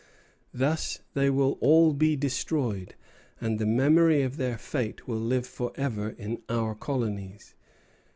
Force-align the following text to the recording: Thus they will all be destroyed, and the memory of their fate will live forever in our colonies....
Thus 0.51 1.01
they 1.13 1.29
will 1.29 1.59
all 1.61 1.93
be 1.93 2.15
destroyed, 2.15 2.95
and 3.39 3.59
the 3.59 3.67
memory 3.67 4.23
of 4.23 4.37
their 4.37 4.57
fate 4.57 5.07
will 5.07 5.19
live 5.19 5.45
forever 5.45 6.15
in 6.17 6.41
our 6.49 6.73
colonies.... 6.73 7.53